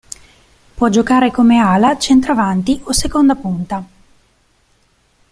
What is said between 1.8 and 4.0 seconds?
centravanti o seconda punta.